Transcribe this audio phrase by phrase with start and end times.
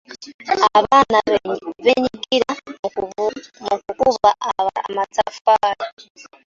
[0.77, 1.17] Abaana
[1.83, 2.51] beenyigira
[2.81, 2.87] mu
[3.71, 5.95] kukuba amataffaali.